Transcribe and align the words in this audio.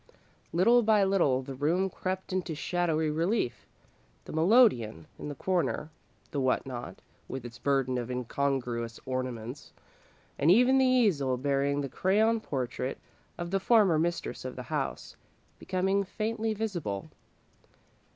Little 0.51 0.81
by 0.81 1.03
little 1.03 1.43
the 1.43 1.53
room 1.53 1.87
crept 1.87 2.33
into 2.33 2.55
shadowy 2.55 3.11
relief 3.11 3.67
the 4.25 4.33
melodeon 4.33 5.05
in 5.19 5.29
the 5.29 5.35
corner, 5.35 5.91
the 6.31 6.41
what 6.41 6.65
not, 6.65 7.03
with 7.27 7.45
its 7.45 7.59
burden 7.59 7.99
of 7.99 8.09
incongruous 8.09 8.99
ornaments, 9.05 9.73
and 10.39 10.49
even 10.49 10.79
the 10.79 10.85
easel 10.87 11.37
bearing 11.37 11.81
the 11.81 11.87
crayon 11.87 12.39
portrait 12.39 12.97
of 13.37 13.51
the 13.51 13.59
former 13.59 13.99
mistress 13.99 14.43
of 14.43 14.55
the 14.55 14.63
house, 14.73 15.17
becoming 15.59 16.03
faintly 16.03 16.55
visible. 16.55 17.11